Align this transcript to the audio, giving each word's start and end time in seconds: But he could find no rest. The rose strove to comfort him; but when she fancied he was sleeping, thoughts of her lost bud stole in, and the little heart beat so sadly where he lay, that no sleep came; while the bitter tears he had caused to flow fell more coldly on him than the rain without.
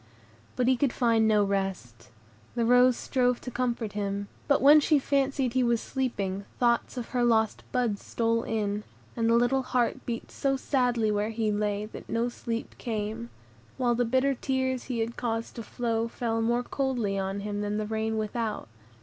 But 0.55 0.67
he 0.67 0.77
could 0.77 0.93
find 0.93 1.27
no 1.27 1.43
rest. 1.43 2.09
The 2.55 2.65
rose 2.65 2.97
strove 2.97 3.39
to 3.41 3.51
comfort 3.51 3.93
him; 3.93 4.29
but 4.47 4.59
when 4.59 4.79
she 4.79 4.97
fancied 4.97 5.53
he 5.53 5.61
was 5.61 5.79
sleeping, 5.79 6.43
thoughts 6.57 6.97
of 6.97 7.09
her 7.09 7.23
lost 7.23 7.61
bud 7.71 7.99
stole 7.99 8.41
in, 8.41 8.83
and 9.15 9.29
the 9.29 9.35
little 9.35 9.61
heart 9.61 10.03
beat 10.07 10.31
so 10.31 10.57
sadly 10.57 11.11
where 11.11 11.29
he 11.29 11.51
lay, 11.51 11.85
that 11.85 12.09
no 12.09 12.29
sleep 12.29 12.73
came; 12.79 13.29
while 13.77 13.93
the 13.93 14.03
bitter 14.03 14.33
tears 14.33 14.85
he 14.85 15.01
had 15.01 15.17
caused 15.17 15.53
to 15.57 15.61
flow 15.61 16.07
fell 16.07 16.41
more 16.41 16.63
coldly 16.63 17.19
on 17.19 17.41
him 17.41 17.61
than 17.61 17.77
the 17.77 17.85
rain 17.85 18.17
without. 18.17 18.67